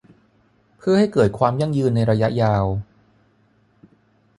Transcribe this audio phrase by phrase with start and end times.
[0.77, 2.65] เพื่อให้เกิดความยั่งยืนในระยะยาว